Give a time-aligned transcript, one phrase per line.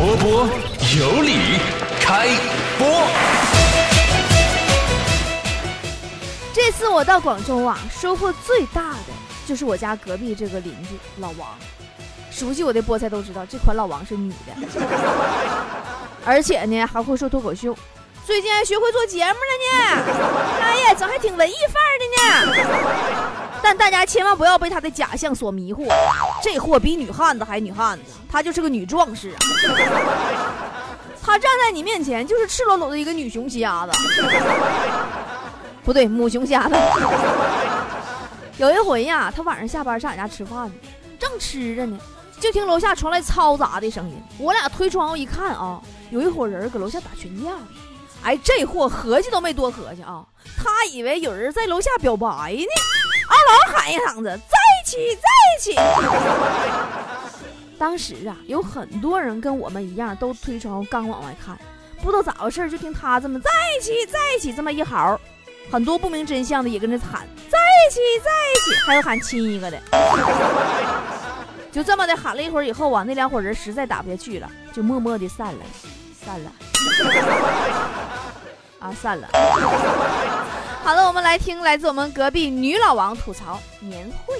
[0.00, 0.48] 波波
[0.98, 1.58] 有理，
[2.00, 2.26] 开
[2.78, 3.06] 播。
[6.54, 9.12] 这次我到广州啊，收获最大的
[9.46, 11.50] 就是我家隔壁这个邻居老王。
[12.30, 14.80] 熟悉我的菠菜都知道，这款老王是女的，
[16.24, 17.76] 而且呢还会说脱口秀，
[18.24, 19.36] 最近还学会做节目了
[19.66, 20.02] 呢。
[20.62, 23.39] 哎呀，整还挺文艺范儿的呢。
[23.62, 25.86] 但大家千万不要被他的假象所迷惑，
[26.42, 29.36] 这货比女汉子还女汉子，她就是个女壮士啊。
[31.22, 33.92] 她站在你面前就是赤裸裸的一个女熊瞎子，
[35.84, 36.74] 不对，母熊瞎子。
[38.56, 40.74] 有一回呀，她晚上下班上俺家吃饭呢，
[41.18, 41.98] 正吃着呢。
[42.40, 45.78] 就听楼下传来嘈杂的声音，我俩推窗户一看啊，
[46.10, 47.50] 有一伙人搁楼下打群架。
[48.22, 50.24] 哎，这货合计都没多合计啊，
[50.56, 52.64] 他以为有人在楼下表白呢，
[53.30, 55.22] 二老喊一嗓子，在一起，在
[55.54, 55.76] 一起。
[57.78, 61.56] 当时啊，有很多人跟我们一样，都推窗刚往外看，
[62.02, 65.18] 不知道咋回事，就听他这么在一起，在一起这么一嚎，
[65.70, 69.80] 很多不明真相的也跟着喊在一起，在一起，还有喊亲一个的。
[71.72, 75.60] 就这么的喊了一会儿以后啊，那两伙人实在打不下去了，就默默的散了，
[76.20, 76.50] 散了，
[78.80, 79.28] 啊，散了。
[80.82, 84.34] 好了，我们来听来自我们隔壁女老王吐槽年会。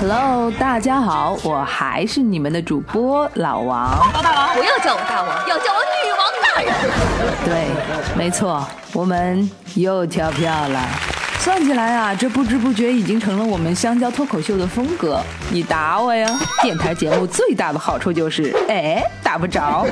[0.00, 3.90] Hello，大家好，我还是你们的主播老王。
[4.22, 6.74] 大王，不要叫我大王，要叫我女王大人。
[7.44, 7.68] 对，
[8.16, 10.80] 没错，我们又跳票了。
[11.44, 15.20] 算起来啊，这不知不觉已经成了我们香蕉脱口秀的风格。
[15.52, 16.26] 你打我呀！
[16.62, 19.86] 电台节目最大的好处就是，哎，打不着。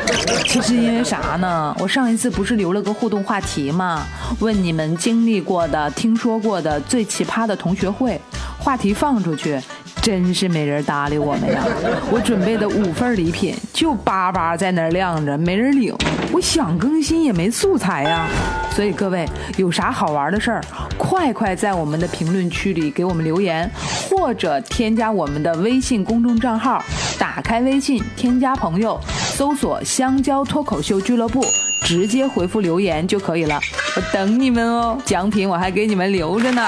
[0.46, 1.76] 其实因为啥呢？
[1.78, 4.02] 我上一次不是留了个互动话题吗？
[4.38, 8.18] 问你们经历过的、听说过的最奇葩的同学会。
[8.58, 9.60] 话题放出去，
[10.02, 11.64] 真是没人搭理我们呀！
[12.10, 15.94] 我准备的五份礼品就叭叭在那儿晾着，没人领。
[16.32, 18.26] 我想更新也没素材呀。
[18.74, 19.28] 所以各位
[19.58, 20.60] 有啥好玩的事儿，
[20.98, 23.70] 快快在我们的评论区里给我们留言，
[24.10, 26.82] 或者添加我们的微信公众账号，
[27.16, 31.44] 打开微信添加朋友，搜索“香蕉脱口秀俱乐部”，
[31.86, 33.60] 直接回复留言就可以了。
[33.94, 36.66] 我等你们哦，奖品我还给你们留着呢。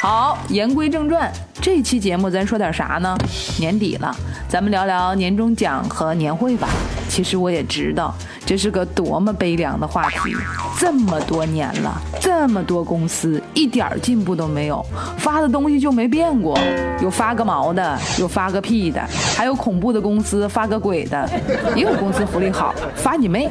[0.00, 1.30] 好，言归正传，
[1.62, 3.16] 这期节目咱说点啥呢？
[3.56, 4.12] 年底了，
[4.48, 6.68] 咱们聊聊年终奖和年会吧。
[7.08, 8.12] 其实我也知道，
[8.44, 10.34] 这是个多么悲凉的话题。
[10.76, 14.84] 这么多年了，这么多公司一点进步都没有，
[15.16, 16.58] 发的东西就没变过，
[17.00, 19.00] 有发个毛的，有发个屁的，
[19.36, 21.30] 还有恐怖的公司发个鬼的，
[21.76, 23.48] 也有公司福利好，发你妹！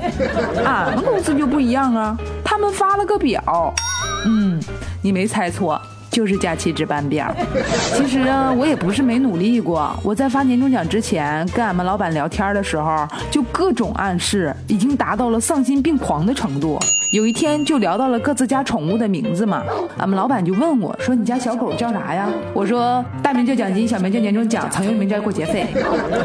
[0.65, 3.73] 俺们公司就不一样啊，他们发了个表，
[4.25, 4.61] 嗯，
[5.01, 5.81] 你没猜错。
[6.11, 7.33] 就是假期值班表。
[7.95, 9.97] 其实啊，我也不是没努力过。
[10.03, 16.77] 我在发年终奖之前，跟俺们老板聊天的时候，就各种暗示，已经达到了丧心病狂的程度。
[17.13, 19.63] 有一天就聊到了各自家宠物的名字嘛，
[19.97, 25.67] 俺们老板就问我说：“你家小狗叫啥呀？”我说：“大名叫奖金，小名叫年终奖，曾用名叫过节费。”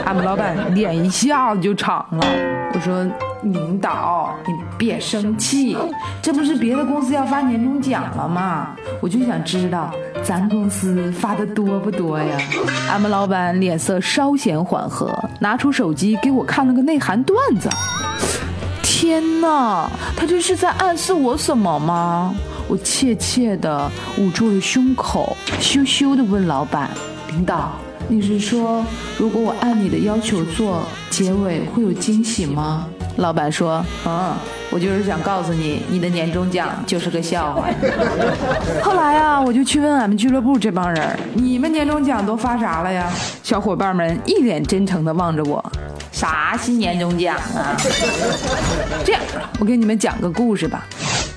[0.06, 2.55] 俺们老板脸一下子就长了。
[2.76, 3.02] 我说
[3.40, 5.74] ：“领导，你别生气，
[6.20, 8.76] 这不是别的公司要发年终奖了吗？
[9.00, 9.90] 我就想知道
[10.22, 12.38] 咱公司发的多不多呀？”
[12.92, 15.10] 俺们老板脸色稍显缓和，
[15.40, 17.70] 拿出手机给我看了个内涵段子。
[18.82, 22.34] 天哪，他这是在暗示我什么吗？
[22.68, 26.90] 我怯怯地捂住了胸口，羞羞地问老板
[27.32, 27.72] ：“领导，
[28.08, 28.84] 你是说
[29.18, 32.86] 如果我按你的要求做，结尾会有惊喜吗？”
[33.16, 34.34] 老板说：“嗯，
[34.70, 37.66] 我就是想告诉你，你的年终奖就是个笑话。
[38.84, 43.10] ”后来啊，我就去问俺们俱乐部这帮人：“你们年终奖都发啥了呀？”
[43.42, 45.64] 小伙伴们一脸真诚地望着我。
[46.12, 47.76] 啥新年终奖啊？
[49.04, 49.22] 这样，
[49.58, 50.86] 我给你们讲个故事吧。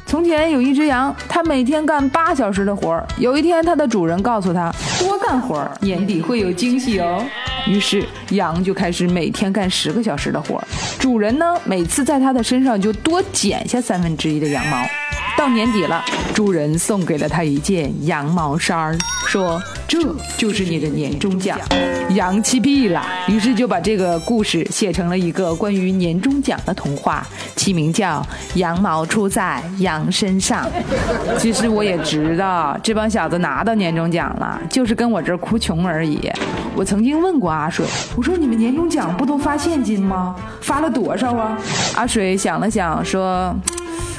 [0.09, 3.07] 从前有一只羊，它每天干八小时的活儿。
[3.19, 7.23] 有一天，它的主人告诉它，多干活儿，年底会有惊喜哦。
[7.67, 10.67] 于是，羊就开始每天干十个小时的活儿。
[10.97, 14.83] 主人呢，每次在它的身上就多剪下三分之一的羊毛。
[15.39, 16.03] 到年底了，
[16.33, 19.57] 主人送给了他一件羊毛衫儿，说
[19.87, 21.57] ：“这就是你的年终奖。”
[22.13, 27.25] 洋气屁了，于是就把这个故事写成了一个关于年终奖的童话，
[27.55, 28.21] 起名叫
[28.59, 30.65] 《羊毛出在羊身上》。
[31.37, 36.29] 其实我也知道，这帮小子拿到年终奖了，就是跟我这儿哭穷而已。
[36.75, 37.85] 我曾经问过阿水，
[38.17, 40.35] 我说：“你们年终奖不都发现金吗？
[40.59, 41.57] 发了多少啊？”
[41.95, 43.55] 阿水想了想，说。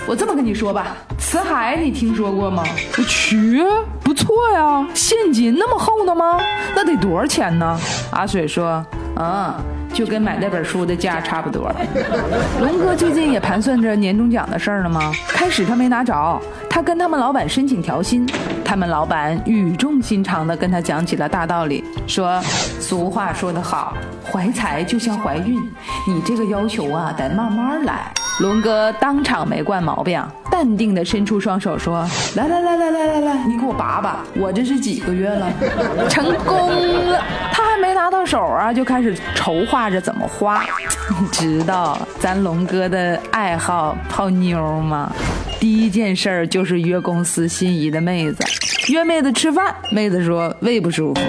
[0.06, 2.64] 我这么跟你说吧，辞海你听说过吗？
[2.99, 3.62] 我去，
[4.02, 6.41] 不错呀，现金那么厚呢吗？
[6.75, 7.79] 那得多少钱呢？
[8.11, 8.85] 阿水说，
[9.17, 9.55] 嗯。
[9.93, 11.69] 就跟买那本书的价差不多。
[12.62, 15.12] 龙哥最近也盘算着年终奖的事儿了吗？
[15.26, 18.25] 开始他没拿着，他跟他们老板申请调薪，
[18.64, 22.41] 他们老板语重心长地跟他讲起了大道理，说
[22.79, 23.96] 俗话说得好，
[24.31, 25.61] 怀才就像怀孕，
[26.06, 28.12] 你这个要求啊得慢慢来。
[28.41, 30.19] 龙哥当场没惯毛病，
[30.51, 35.53] 淡定地伸出双手说：“来来来来来来来，你给我拔拔，我这是几个月了？
[36.09, 37.23] 成功了。”
[37.53, 40.65] 他还没拿到手啊，就开始筹划着怎么花。
[41.21, 45.13] 你知道咱龙哥的爱好泡妞吗？
[45.61, 48.43] 第一件事儿就是约公司心仪的妹子，
[48.91, 51.21] 约妹子吃饭，妹子说胃不舒服；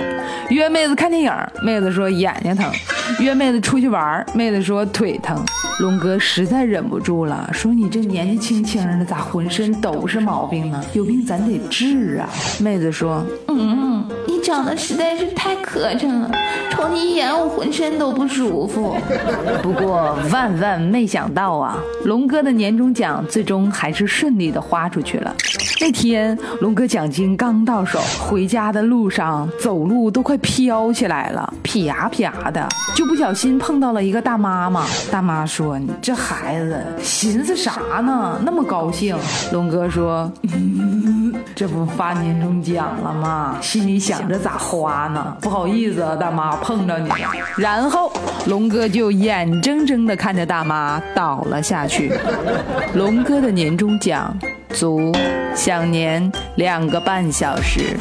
[0.49, 2.71] 约妹子看电影，妹子说眼睛疼；
[3.19, 5.43] 约妹子出去玩，妹子说腿疼。
[5.81, 10.79] 龙哥实在忍不住了，说：“你这年纪轻轻的，咋浑身都是毛病呢？
[10.93, 12.29] 有病咱得治啊！”
[12.61, 16.29] 妹子说：“嗯，你长得实在是太磕碜了，
[16.69, 18.95] 瞅你一眼，我浑身都不舒服。”
[19.63, 25.35] 不过万万没想到啊，龙哥的年终奖最终还是顺利的花出去了。
[25.79, 34.85] 那天龙哥奖金刚到手，回家的路上走路都快飘起来了，啪啪的，就不小心碰到了一个大妈妈。
[35.11, 35.70] 大妈说。
[36.01, 38.39] 这孩子寻思啥呢？
[38.43, 39.17] 那么高兴。
[39.51, 40.31] 龙哥说
[41.55, 43.57] ：“这不发年终奖了吗？
[43.61, 45.35] 心里想着咋花呢？
[45.41, 47.15] 不好意思啊，大妈碰着你了。”
[47.57, 48.11] 然后
[48.47, 52.11] 龙哥就眼睁睁地看着大妈倒了下去。
[52.93, 54.35] 龙哥的年终奖
[54.69, 55.11] 足
[55.55, 57.95] 享年两个半小时。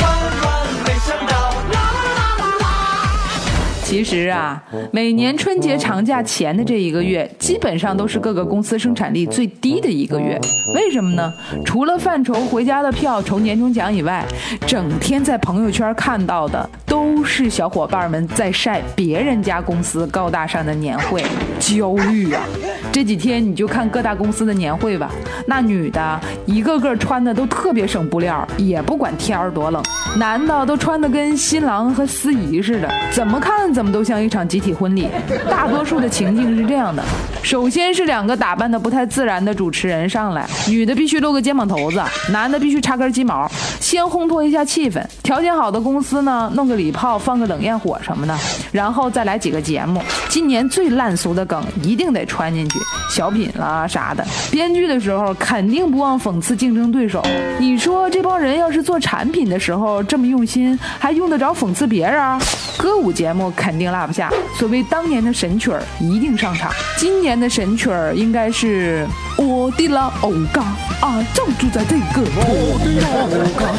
[3.90, 10.38] 其实啊，每年春节长假前的这一个月，基本上都是各个公司生产力最低的一个月。
[10.76, 11.32] 为什么呢？
[11.66, 14.24] 除了犯愁回家的票、筹年终奖以外，
[14.64, 21.24] 整天在朋友圈看到的都是小伙伴们在晒别人家公司高大上的年会，
[21.58, 22.44] 焦虑啊！
[22.92, 25.10] 这几天你就看各大公司的年会吧，
[25.46, 29.82] 那女的一个个穿的都特别省布料，也不管天儿多冷；
[30.16, 33.79] 男的都穿的跟新郎和司仪似的，怎么看怎。
[33.80, 35.08] 怎么都像一场集体婚礼，
[35.48, 37.02] 大多数的情境是这样的：
[37.42, 41.98] 首先是两个打扮的不太自然的主持人上来，女的必须露个肩膀头子，
[42.30, 43.50] 男的必须插根鸡毛，
[43.80, 45.02] 先烘托一下气氛。
[45.22, 48.36] 条件好的公司呢，弄个礼炮，放个冷焰火什么的，
[48.70, 50.02] 然后再来几个节目。
[50.28, 52.78] 今年最烂俗的梗一定得穿进去，
[53.08, 54.22] 小品啦啥的。
[54.50, 57.24] 编剧的时候肯定不忘讽刺竞争对手。
[57.58, 62.38] 你说这帮人要是做产品的时候这么用心，还用得着讽刺别人？
[62.76, 64.28] 歌舞节目肯肯定落不下，
[64.58, 66.72] 所谓当年的神曲儿一定上场。
[66.98, 69.06] 今年的神曲儿应该是
[69.40, 70.10] 我的老
[70.52, 70.60] 家
[71.00, 73.26] 啊，就住在这个我的老
[73.58, 73.72] 家，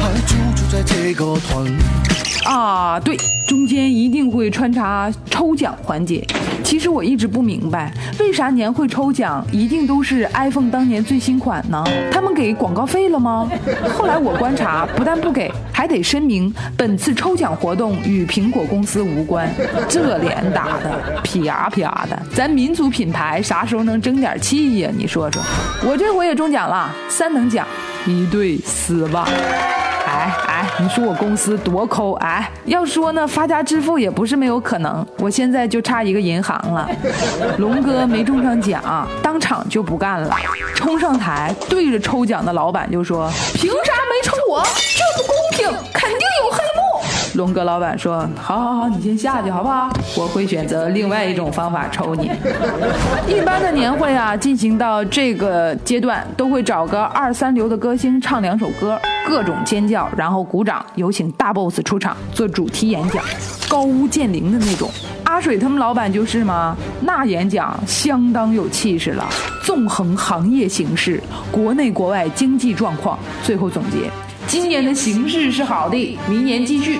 [0.00, 1.72] 还就住在这个屯
[2.44, 3.16] 啊，对。
[3.46, 6.24] 中间一定会穿插抽奖环节。
[6.62, 11.82] 其实我一直不明白，为啥年会抽奖一定都是 iPhone 当年最新款呢？
[12.12, 13.50] 他们给广告费了吗？
[13.98, 19.52] 后来我观察，不但不给，还得声明本次抽奖活动与苹果公司无关。
[19.88, 24.79] 这脸打的啪啪的，咱民族品牌啥时候能争点气呀？
[24.96, 25.42] 你说说，
[25.84, 27.66] 我这回也中奖了，三等奖，
[28.06, 29.26] 一对丝袜。
[30.06, 32.50] 哎哎，你说我公司多抠哎！
[32.64, 35.06] 要说呢，发家致富也不是没有可能。
[35.18, 36.88] 我现在就差一个银行了。
[37.58, 38.82] 龙哥没中上奖，
[39.22, 40.36] 当场就不干了，
[40.74, 44.62] 冲上台对着抽奖的老板就说：“凭啥没抽我？
[44.64, 46.20] 这不公平，肯定。”
[47.34, 49.88] 龙哥老板说：“好好好，你先下去好不好？
[50.16, 52.30] 我会选择另外一种方法抽你。
[53.28, 63.22] 一般的年会啊，进行到这个阶段，都会找个二三流的歌星唱两首歌，各种尖叫，然后鼓掌，有请大 boss 出场做主题演讲，
[63.68, 64.90] 高屋建瓴的那种。
[65.24, 66.76] 阿水他们老板就是吗？
[67.02, 69.28] 那演讲相当有气势了，
[69.62, 71.22] 纵横行业形势，
[71.52, 74.10] 国内国外经济状况，最后总结：
[74.48, 76.98] 今年的形势是好的，明年继续。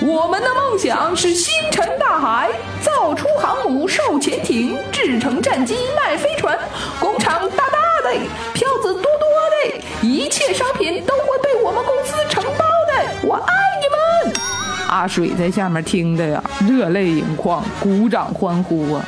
[0.00, 2.48] 我们的梦想是星辰大海，
[2.80, 6.56] 造出航母、售潜艇、制成战机、卖飞船，
[7.00, 8.12] 工厂大大的，
[8.54, 9.10] 票子多多
[9.50, 13.26] 的，一切商品都会被我们公司承包的。
[13.26, 14.40] 我爱你们！
[14.88, 19.04] 阿水在下面听的呀，热泪盈眶，鼓掌欢呼啊。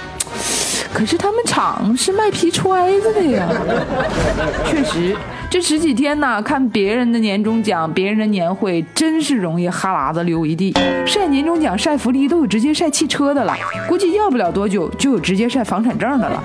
[0.92, 3.48] 可是他们厂是卖皮揣子的呀。
[4.68, 5.16] 确实，
[5.50, 10.72] 这十几天呢，看别人的年终奖、别人的年会，真是容易哈喇子流一地。
[11.04, 13.52] 晒年终奖、晒福利都有直接晒汽车的了，
[13.88, 16.40] 估计要不了多久就有直接晒房产证的了。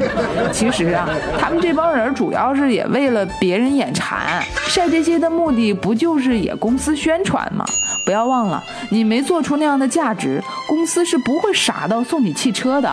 [0.52, 1.08] 其实啊，
[1.40, 7.64] 他们这帮人主要是也为了别人眼馋，晒这些的目的不就是也公司宣传吗？
[8.06, 12.92] 不要忘了，你没做出那样的价值，公司是不会傻到送你汽车的。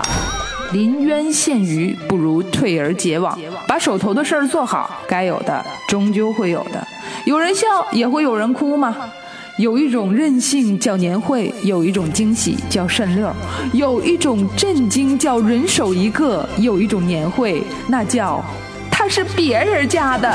[0.73, 3.39] 临渊羡鱼，不如退而结网，
[3.69, 6.87] 把手头的事儿做好，该有的终究会有的。
[7.27, 9.13] 有人笑，也会有人哭吗？
[9.59, 13.31] 有一种任性叫年会，有一种惊喜叫肾六，
[13.75, 18.43] 有一种震惊叫人手一个，有一种年会那叫
[18.91, 20.35] 他是别人家的。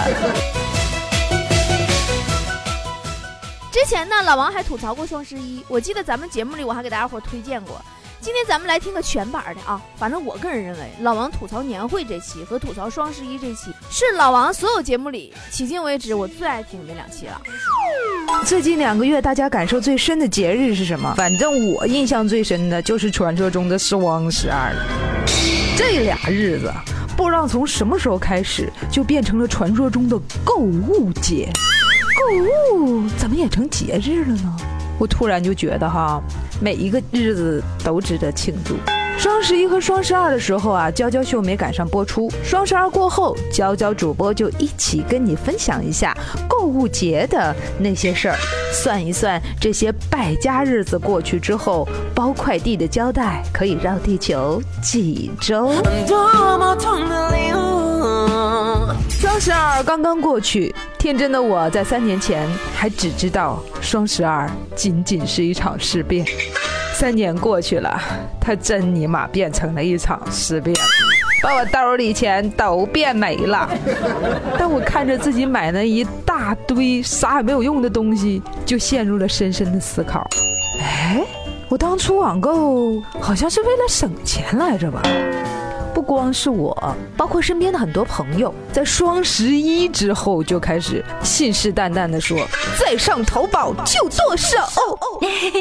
[3.71, 7.81] 之前呢，老王还吐槽过双十一，我记得咱们节目里我还给大家伙推荐过。
[8.19, 9.79] 今天咱们来听个全版的啊！
[9.95, 17.39] 反正我个人认为，老王吐槽年会这期和吐槽双十一这期是老王所有节目里迄今为止我最爱听的两期了。
[18.43, 21.13] 最近两个月大家感受最深的节日是什么？
[21.15, 24.73] 反正我印象最深的就是传说中的双十二。
[25.77, 26.73] 这俩日子
[27.15, 31.49] 不知道从什么时候开始就变成了传说中的购物节。
[32.17, 34.57] 购物怎么也成节日了呢？
[34.97, 36.19] 我突然就觉得哈。
[36.61, 38.75] 每一个日子都值得庆祝。
[39.17, 42.31] 双十一和双十二的时候啊，娇娇秀没赶上播出。
[42.43, 46.15] 双十二过后，娇娇主播就一起跟你分享一下
[46.47, 48.37] 购物节的那些事儿。
[48.71, 55.71] 算一算，这些败家日子过去之后，包快递的胶带可以绕地球几周？
[56.05, 56.37] 双十
[59.77, 66.25] 二刚刚过去，天真的我在三年前还只知道双十二仅仅是一场事变。
[66.95, 68.01] 三年过去了，
[68.41, 70.75] 它真尼玛变成了一场事变，
[71.43, 73.69] 把我兜里钱都变没了。
[74.57, 80.27] 但我看着自己买那一大堆啥也没有用的东西，就陷入了深深的思考。
[80.81, 81.23] 哎，
[81.69, 85.03] 我当初网购好像是为了省钱来着吧？
[85.97, 92.37] 不光是我，包括身边的很多朋友，在双十一之后就开始信誓旦旦地说
[92.79, 94.57] ：“再上淘宝就剁手。”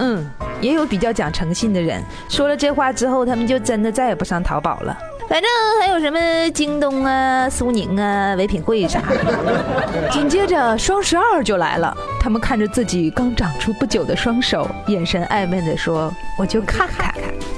[0.00, 0.28] 嗯，
[0.60, 4.98] 也有比较讲诚信的人，说了这话之后，他们就真的再也不上淘宝了。
[5.28, 5.48] 反正
[5.80, 10.10] 还有什么京东啊、苏宁啊、唯品会啥的。
[10.10, 17.14] 紧接着双十二就来了，他们看着自己刚长出不久的双手，眼神暧昧地说：“我就看看，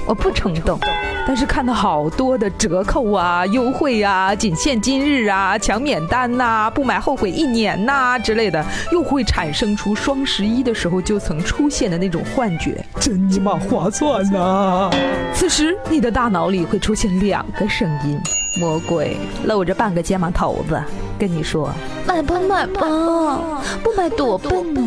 [0.09, 0.77] 我不冲动。”
[1.27, 14.89] 但是看到好多的折扣啊、优惠啊、仅限今日啊、抢免单呐、不买后悔一年呐之类的，又会产生出双十一的时候就曾出现的那种幻觉，真尼玛划算呐！
[15.35, 18.19] 此时你的大脑里会出现两个声音，
[18.59, 20.81] 魔鬼露着半个肩膀头子
[21.19, 21.69] 跟你说
[22.07, 22.81] ：“买吧买吧，
[23.83, 24.81] 不买多笨呢。”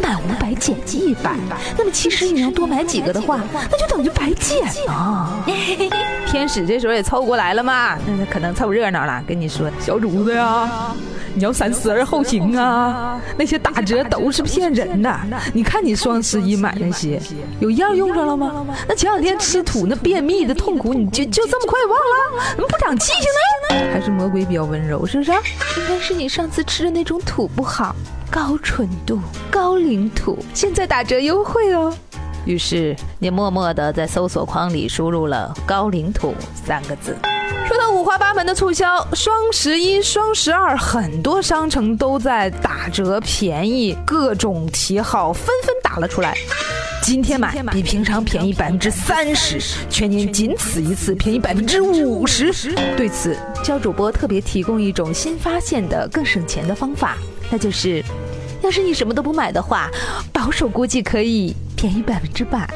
[0.00, 1.36] 买五百减一百，
[1.76, 5.44] 那么其实你要多买几个的话，那就等于白减啊！
[6.34, 9.22] 天使这时候也凑过来了嘛，那可能凑热闹了。
[9.24, 10.68] 跟你说，小主子呀，
[11.32, 13.20] 你要三思而后行啊！
[13.38, 15.16] 那些打折都是骗人的。
[15.52, 17.20] 你看你双十一买那些，
[17.60, 18.66] 有一样用上了吗？
[18.88, 22.54] 那前两天吃土那便秘的痛苦，你就就这么快忘了？
[22.56, 23.22] 怎么不长记性
[23.70, 23.92] 呢？
[23.92, 25.30] 还是魔鬼比较温柔，是不是？
[25.30, 27.94] 应该是你上次吃的那种土不好。
[28.28, 29.20] 高纯度、
[29.52, 31.94] 高领土，现在打折优惠哦。
[32.44, 36.34] 于是你默默地在搜索框里输入了“高岭土”
[36.66, 37.16] 三个字。
[37.66, 46.34] 说到五花八门的促销，双十一、双十二，很多商城都在打折便宜，各种旗号纷纷打了出来。
[47.02, 49.58] 今天买比平常便宜百分之三十，
[49.88, 52.52] 全年仅此一次便宜百分之五十。
[52.96, 57.16] 对此，教主播特别提供一种新发现的更省钱的方法，
[57.50, 58.04] 那就是。
[58.62, 59.90] 要是你什么都不买的话，
[60.32, 62.68] 保守估计可以便宜百分之百。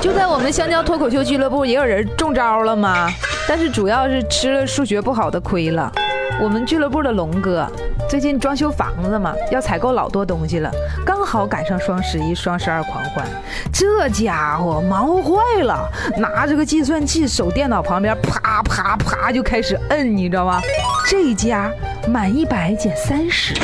[0.00, 3.08] 就在我们香蕉脱口秀俱乐部，也有人中招了吗？
[3.48, 5.92] 但是主要是吃了数学不好的亏了。
[6.40, 7.70] 我们俱乐部的龙哥
[8.08, 10.70] 最近装修房子嘛，要采购老多东西了，
[11.04, 13.24] 刚好赶上双十一、双十二狂欢，
[13.72, 15.86] 这家伙忙坏了，
[16.16, 20.60] 拿着个计算器，守电脑旁边，啪啪啪就开始摁，你知道吗？
[21.06, 21.70] 这家
[22.08, 23.54] 满一百减三十。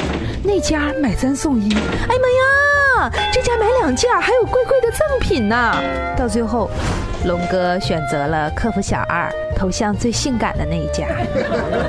[0.45, 2.68] 那家买三送一，哎妈呀！
[3.33, 5.75] 这家买两件还有贵贵的赠品呢。
[6.17, 6.71] 到最后，
[7.27, 11.07] 龙哥选择了客服小二，头像最性感的那一家。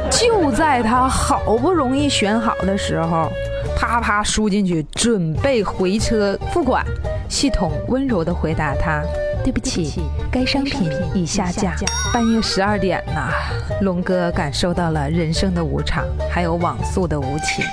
[0.09, 3.31] 就在他好不容易选好的时候，
[3.77, 6.85] 啪啪输进去，准备回车付款，
[7.27, 9.01] 系统温柔的回答他：
[9.43, 11.73] 对不起，该商品已下架。
[12.13, 13.29] 半夜十二点呐，
[13.81, 17.63] 龙哥感受到了人生的无常，还有网速的无情，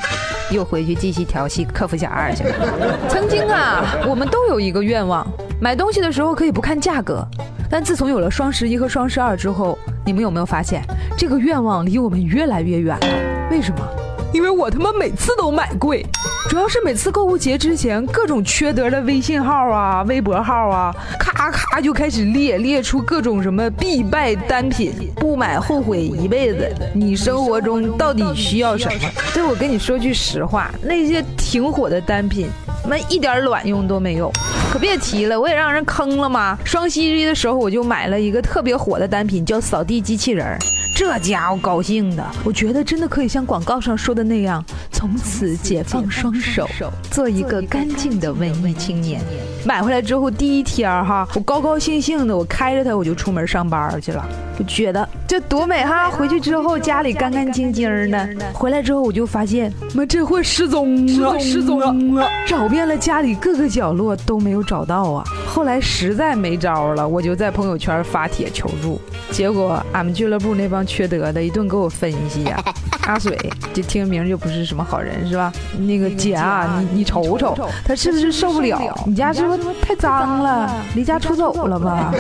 [0.51, 2.55] 又回去继续调戏客服小二去了。
[3.09, 5.27] 曾经啊，我们都有一个愿望，
[5.61, 7.27] 买东西的时候可以不看价格。
[7.69, 10.83] 但自从有了双十一和双十二之后，你们有没有发现，
[11.19, 13.07] 这个愿望离我们越来越远了？
[13.51, 14.06] 为什么？
[14.37, 16.05] 因为我他妈每次都买贵，
[16.51, 26.71] 主要是每次购物节之前，各种缺德的微信号啊、微博号啊，咔咔就开始列列出各种什么必败单品，不买后悔一辈子。
[26.95, 29.11] 你生活中到底需要什么？
[29.33, 32.47] 这我跟你说句实话，那些挺火的单品，
[32.87, 34.31] 那一点卵用都没有。
[34.71, 36.59] 可别提了，我也让人坑了吗？
[36.63, 40.59] 双十一的时候我就买了一个特别火的单品，叫扫地机器人儿。
[40.97, 46.67] 这家伙高兴的，我觉得真的可以像广告上说的那样，从此解放双手，
[47.11, 49.21] 做一个干净的文艺青年。
[49.67, 54.25] 买回来之后第一天哈，我高高兴兴的，我开着它我就出门上班去了。
[54.59, 56.09] 我觉得这多美哈！
[56.09, 65.25] 回去之后家里干干净净的，回来之后我就发现，妈这货失踪了，失踪了，找遍了家里各个角落都没有找到啊。
[65.47, 69.01] 后来实在没招了，我就在朋友圈发帖求助，
[69.33, 72.63] 结果俺们俱乐部那帮缺德的一顿给我分析呀。
[73.07, 73.39] 阿水，
[73.73, 75.53] 就听名就不是什么好人是吧？
[75.79, 77.55] 那个姐啊，你你瞅瞅，
[77.85, 78.99] 他是不是受不了？
[79.07, 80.71] 你家是不是太脏了？
[80.95, 82.13] 离家出走了吧？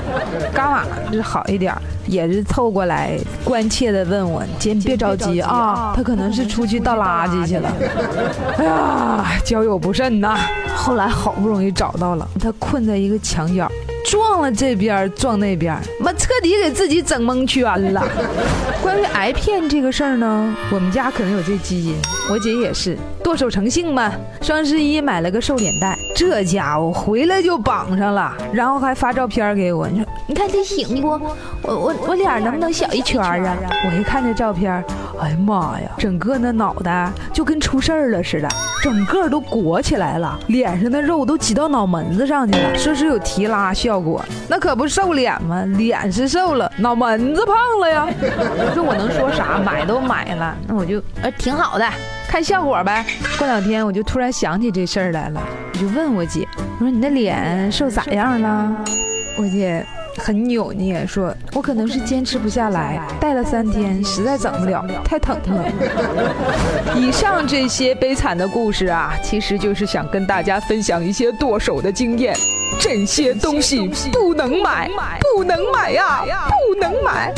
[0.52, 0.84] 干嘛？
[1.10, 1.74] 这好一点，
[2.06, 7.72] 也是凑过来关切的问我：“姐，你别着急啊，他可能是出去倒垃圾去了。
[8.58, 10.36] ”哎呀，交友不慎呐。
[10.74, 13.70] 后来好不容易找到了，他困在一个墙角。
[14.04, 18.04] 撞了这边撞那边，妈彻底给自己整蒙圈了。
[18.82, 21.94] 关于挨骗这个事儿呢，我们家可能有这基因，
[22.28, 24.12] 我姐也是剁手成性嘛。
[24.40, 31.08] 双十一买了个瘦脸带，这家伙回来就绑上了，然后还发照片给我，你说你看这行不？
[31.62, 33.56] 我我我脸能不能小一圈啊？
[33.86, 34.72] 我一看这照片，
[35.20, 38.48] 哎呀妈呀，整个那脑袋就跟出事儿了似的。
[38.80, 45.64] 整个都裹起来了，脸上的肉都挤到脑门子上去了，说是有提拉效果，那可不瘦脸吗？
[45.76, 48.08] 脸是瘦了，脑门子胖了呀。
[48.74, 49.58] 这我能说啥？
[49.58, 51.84] 买都买了，那我就呃挺好的，
[52.32, 53.04] 看效果呗。
[53.36, 55.42] 过两天我就突然想起这事儿来了，
[55.74, 58.74] 我就问我姐，我说你那脸瘦咋样了？
[59.36, 59.84] 我姐。
[60.18, 65.64] 很扭捏，说我可能是坚持不下来，戴了三天，实在整不了，太疼了。
[66.94, 72.36] 以上这些悲惨的故事啊，其实就是想跟大家分享一些剁手的经验。
[72.78, 74.90] 这些东西不能买，
[75.34, 77.32] 不能买呀，不能买。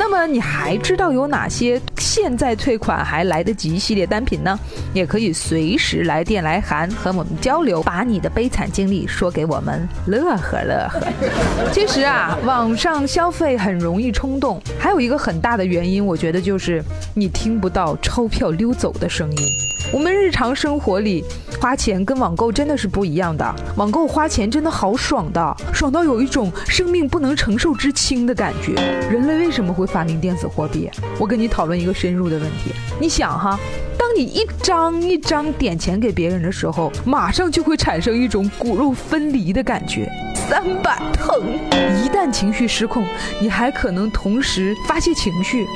[0.00, 4.58] 那么你还知道有哪些现在退款还来得及系列单品呢？
[4.94, 11.02] 也可以随时来电来函和我们交流，把你的悲惨经历说给我们乐呵乐呵。
[11.70, 16.82] 其实啊，网上消费很容易冲动，还有一个很大的原因，我觉得就是
[17.14, 19.38] 你听不到钞票溜走的声音。
[19.92, 21.24] 我们日常生活里
[21.60, 28.74] 花钱跟网购真的是不一样的，网购花钱真的好爽的，爽到有一种生命不能承受之轻的感觉。
[29.10, 30.88] 人类为什么会发明电子货币？
[31.18, 33.58] 我跟你讨论一个深入的问题，你想哈，
[33.98, 41.42] 当你一张一张点钱给别人的时候，马上就会产生一种骨肉分离的感觉，三百疼。
[42.04, 43.04] 一旦情绪失控，
[43.40, 45.66] 你还可能同时发泄情绪。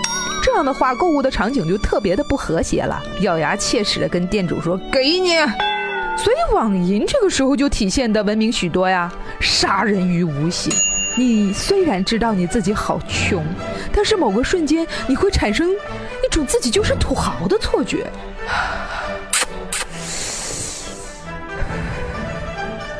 [0.54, 5.30] 这样的话，购物的场景就特别的不和谐了，咬牙切齿的跟店主说：“给你。”
[6.16, 10.72] 所以网银这个时候就体现的文明许多呀，杀人于无形。
[11.16, 13.44] 你虽然知道你自己好穷，
[13.92, 18.06] 但是某个瞬间你会产生一种自己就是土豪的错觉。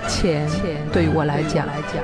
[0.08, 0.48] 钱
[0.92, 2.02] 对于我来讲，来讲，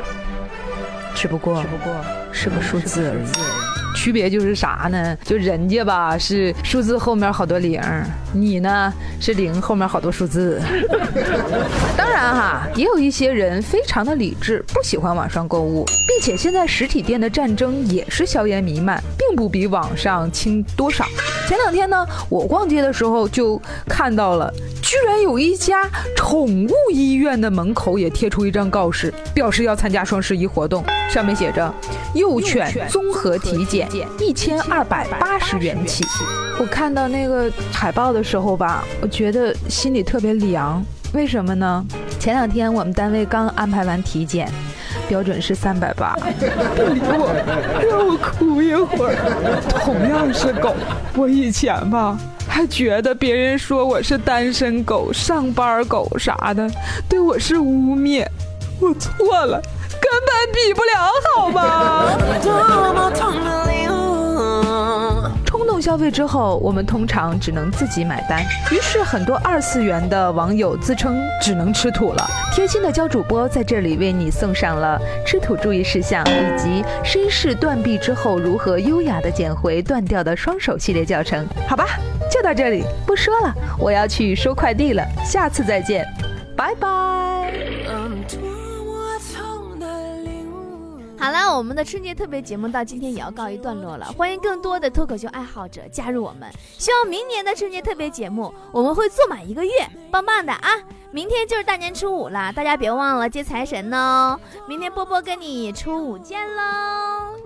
[1.13, 1.93] 只不过只不过
[2.31, 3.60] 是个数字而已。
[4.01, 5.15] 区别就是啥呢？
[5.23, 7.79] 就人家吧是数字后面好多零，
[8.33, 10.59] 你呢是零后面好多数字。
[11.99, 21.05] 当然哈，也有一些人非常的理智，不喜欢网上购物，并且现在实体店的战争也是硝烟弥漫，并不比网上轻多少。
[21.47, 25.83] 前两天呢，我逛街的时候就看到了，居然有一家
[26.17, 31.71] 宠物医院的门口也贴出一张告示，表示要参加双十一活动，上面写着
[32.15, 33.90] 幼犬综合体检。
[34.19, 36.05] 一千二百八十元起。
[36.59, 40.85] 我看到那个海报的时候吧，我觉得心里特别凉。
[41.13, 41.85] 为什么呢？
[42.21, 44.49] 前两天我们单位刚安排完体检，
[45.09, 46.15] 标准是三百八。
[46.77, 47.33] 不理我，
[47.91, 49.17] 让我哭一会儿。
[49.85, 50.75] 同样是狗，
[51.17, 56.71] 我以前吧还觉得别人说我是单身狗、上班狗啥的，
[57.09, 58.25] 对我是污蔑。
[58.79, 59.61] 我错了。
[60.01, 61.61] 根本比不了，好吗？
[65.81, 72.29] 消费之后，我们通常只能自己买单，于是很多二次元的网友自称只能吃土了。
[72.53, 81.47] 贴心的教主播在这里为你送上了吃土注意事项，以及绅士断臂之后如何优雅的捡回断掉的双手系列教程。
[81.69, 81.87] 好吧，
[82.31, 86.07] 就到这里，不说了，我要去收快递了，下次再见，
[86.57, 87.30] 拜拜。
[91.21, 94.07] 好了，我们的春节特别节目到今天也要告一段落了。
[94.17, 99.71] 欢迎更多的脱口秀爱好者加入我们，希望明年的春节特别节目我们会做满一个月，
[100.11, 100.71] 棒棒的啊！
[101.13, 104.41] 明天就是大年初五了，大家别忘了接财神哦。
[104.67, 107.37] 明天波波跟你初五见喽。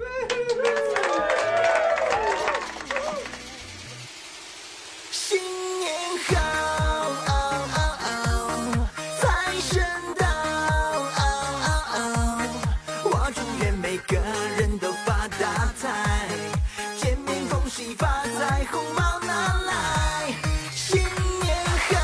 [18.70, 20.33] 红包拿来
[20.72, 21.57] 新年
[21.88, 21.98] 好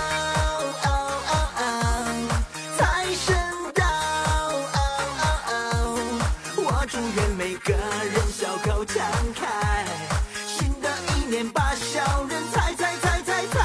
[0.82, 0.88] 啊
[1.26, 1.62] 啊啊
[2.76, 3.36] 财神
[3.74, 4.78] 到啊
[5.20, 5.52] 啊啊
[6.56, 9.84] 我祝愿每个人笑口常开
[10.46, 13.58] 新的一年把小人踩踩踩踩踩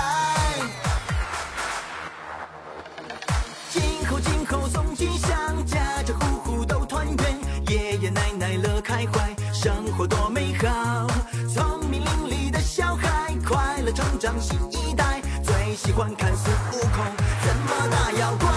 [3.70, 10.75] 今后今后送吉祥家家户户都团圆爷爷奶奶乐开怀生活多美好。
[15.76, 17.04] 喜欢看孙悟空
[17.44, 18.55] 怎么那妖怪。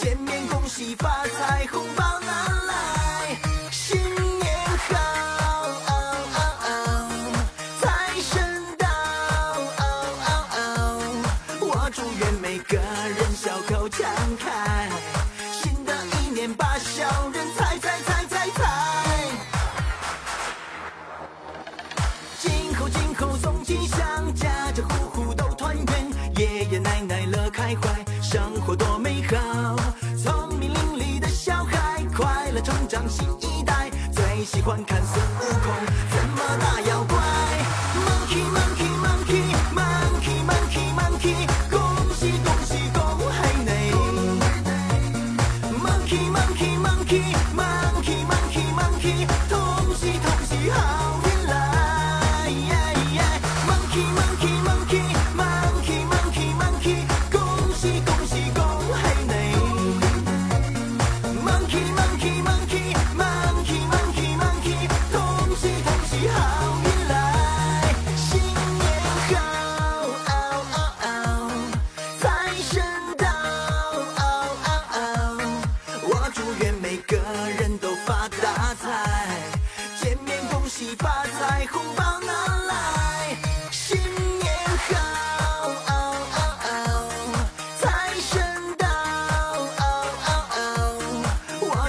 [0.00, 2.93] 见面恭喜发财，红包拿来。
[34.64, 35.04] 观看。
[35.04, 35.33] 孙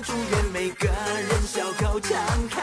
[0.06, 2.62] 祝愿每个人笑口常开，